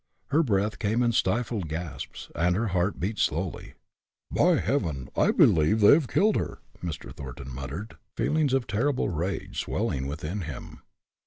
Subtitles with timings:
[0.29, 3.75] Her breath came in stifled gasps, and her heart beat slowly.
[4.31, 5.09] "By Heaven!
[5.15, 7.13] I believe they have killed her!" Mr.
[7.13, 10.81] Thornton muttered, feelings of terrible rage swelling within him.